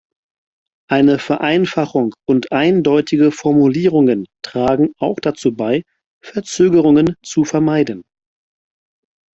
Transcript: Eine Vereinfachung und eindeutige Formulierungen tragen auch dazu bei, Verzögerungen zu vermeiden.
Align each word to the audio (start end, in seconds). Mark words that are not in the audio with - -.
Eine 0.89 1.19
Vereinfachung 1.19 2.15
und 2.25 2.51
eindeutige 2.51 3.31
Formulierungen 3.31 4.25
tragen 4.41 4.93
auch 4.97 5.19
dazu 5.19 5.53
bei, 5.53 5.83
Verzögerungen 6.23 7.15
zu 7.21 7.43
vermeiden. 7.45 8.03